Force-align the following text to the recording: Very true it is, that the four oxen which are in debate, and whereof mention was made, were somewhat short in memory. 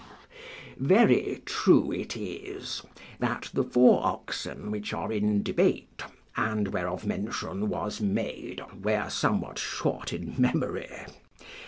Very 0.79 1.43
true 1.45 1.91
it 1.91 2.17
is, 2.17 2.81
that 3.19 3.51
the 3.53 3.63
four 3.63 4.03
oxen 4.03 4.71
which 4.71 4.93
are 4.95 5.11
in 5.11 5.43
debate, 5.43 6.01
and 6.35 6.69
whereof 6.69 7.05
mention 7.05 7.69
was 7.69 8.01
made, 8.01 8.63
were 8.81 9.09
somewhat 9.11 9.59
short 9.59 10.11
in 10.11 10.33
memory. 10.39 10.89